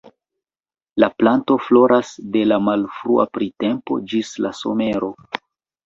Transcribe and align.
La 1.03 1.09
planto 1.17 1.57
floras 1.67 2.15
de 2.37 2.43
la 2.53 2.59
malfrua 2.71 3.29
printempo 3.39 4.03
ĝis 4.11 4.37
la 4.47 4.57
somero. 4.65 5.17